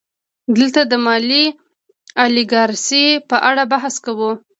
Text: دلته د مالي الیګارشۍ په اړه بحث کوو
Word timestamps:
دلته 0.57 0.81
د 0.91 0.93
مالي 1.05 1.43
الیګارشۍ 2.23 3.07
په 3.29 3.37
اړه 3.49 3.63
بحث 3.71 3.95
کوو 4.05 4.31